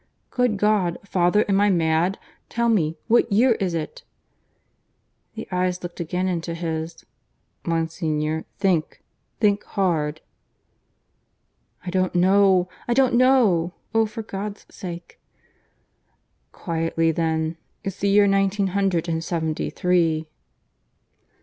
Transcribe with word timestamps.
"Good 0.31 0.57
God! 0.57 0.97
Father, 1.05 1.45
am 1.47 1.61
I 1.61 1.69
mad? 1.69 2.17
Tell 2.49 2.69
me. 2.69 2.97
What 3.07 3.31
year 3.31 3.51
is 3.59 3.75
it?" 3.75 4.01
The 5.35 5.47
eyes 5.51 5.83
looked 5.83 5.99
again 5.99 6.27
into 6.27 6.55
his. 6.55 7.05
"Monsignor, 7.67 8.45
think. 8.57 9.03
Think 9.39 9.63
hard." 9.63 10.21
"I 11.85 11.91
don't 11.91 12.15
know.... 12.15 12.67
I 12.87 12.95
don't 12.95 13.13
know.... 13.13 13.75
Oh, 13.93 14.07
for 14.07 14.23
God's 14.23 14.65
sake!..." 14.71 15.19
"Quietly 16.51 17.11
then.... 17.11 17.57
It's 17.83 17.97
the 17.99 18.09
year 18.09 18.25
nineteen 18.25 18.69
hundred 18.73 19.07
and 19.07 19.23
seventy 19.23 19.69
three." 19.69 20.27